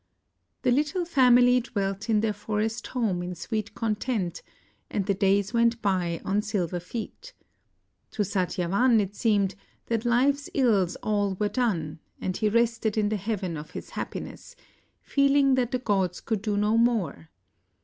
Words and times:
The 0.63 0.71
little 0.71 1.05
family 1.05 1.59
dwelt 1.59 2.09
in 2.09 2.21
their 2.21 2.33
forest 2.33 2.87
home 2.87 3.21
in 3.21 3.35
sweet 3.35 3.75
content 3.75 4.41
and 4.89 5.05
the 5.05 5.13
days 5.13 5.53
went 5.53 5.79
by 5.83 6.19
on 6.25 6.41
silver 6.41 6.79
feet. 6.79 7.33
To 8.09 8.23
Satya 8.25 8.63
17 8.63 8.65
INDL\ 8.65 8.97
van 8.97 8.99
it 8.99 9.15
seemed 9.15 9.53
that 9.89 10.03
life's 10.03 10.49
ills 10.55 10.95
all 11.03 11.35
were 11.35 11.49
done, 11.49 11.99
and 12.19 12.35
he 12.35 12.49
rested 12.49 12.97
in 12.97 13.09
the 13.09 13.17
heaven 13.17 13.55
of 13.55 13.69
his 13.77 13.91
happiness, 13.91 14.55
feeling 15.03 15.53
that 15.53 15.69
the 15.69 15.77
gods 15.77 16.19
could 16.19 16.41
do 16.41 16.57
no 16.57 16.79
more. 16.79 17.29